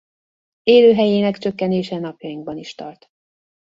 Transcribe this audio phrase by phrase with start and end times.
[0.63, 3.07] Élőhelyének csökkenése napjainkban is tart.